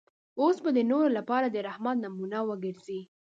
اوس 0.41 0.57
به 0.63 0.69
دی 0.75 0.83
د 0.87 0.89
نورو 0.91 1.07
لپاره 1.17 1.47
د 1.49 1.57
رحمت 1.67 1.97
نمونه 2.03 2.37
وګرځي. 2.47 2.99